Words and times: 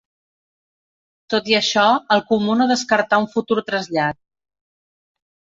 Tot 1.33 1.51
i 1.51 1.55
això, 1.57 1.83
el 2.15 2.23
comú 2.31 2.57
no 2.63 2.67
descartà 2.73 3.21
un 3.27 3.29
futur 3.35 3.59
trasllat. 3.69 4.21